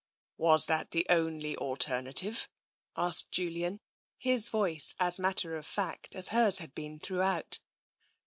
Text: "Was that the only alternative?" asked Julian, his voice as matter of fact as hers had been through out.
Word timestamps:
"Was 0.49 0.65
that 0.65 0.89
the 0.89 1.05
only 1.11 1.55
alternative?" 1.57 2.49
asked 2.97 3.29
Julian, 3.31 3.81
his 4.17 4.49
voice 4.49 4.95
as 4.99 5.19
matter 5.19 5.55
of 5.55 5.67
fact 5.67 6.15
as 6.15 6.29
hers 6.29 6.57
had 6.57 6.73
been 6.73 6.97
through 6.99 7.21
out. 7.21 7.59